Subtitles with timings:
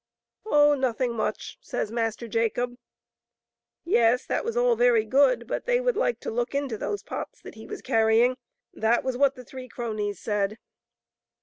[0.47, 2.75] "Oh, nothing much, says Master Jacob.
[3.83, 7.39] Yes; that was all very good, but they would like to look into those pots
[7.41, 8.37] that he was carrying;
[8.73, 10.57] that was what the three cronies said.